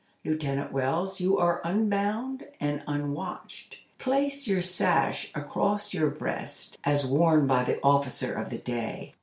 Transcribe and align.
Lieutenant 0.25 0.71
Wells, 0.71 1.19
you 1.19 1.37
are 1.37 1.61
unbound 1.63 2.47
and 2.59 2.81
unwatched. 2.87 3.77
Place 3.99 4.47
your 4.47 4.63
sash 4.63 5.29
across 5.35 5.93
your 5.93 6.09
breast, 6.09 6.75
as 6.83 7.05
worn 7.05 7.45
by 7.45 7.63
the 7.65 7.79
officer 7.83 8.33
of 8.33 8.49
the 8.49 8.57
day. 8.57 9.13